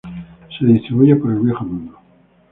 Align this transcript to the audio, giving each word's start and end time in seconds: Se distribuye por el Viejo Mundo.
Se 0.57 0.65
distribuye 0.65 1.15
por 1.15 1.29
el 1.31 1.41
Viejo 1.41 1.63
Mundo. 1.63 1.95